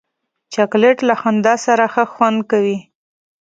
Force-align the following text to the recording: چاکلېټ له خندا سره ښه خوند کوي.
چاکلېټ 0.53 0.97
له 1.09 1.15
خندا 1.21 1.53
سره 1.65 1.83
ښه 1.93 2.03
خوند 2.13 2.39
کوي. 2.51 2.77